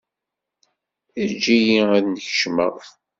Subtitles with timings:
[1.21, 2.75] Ejj-iyi ad n-kecmeɣ.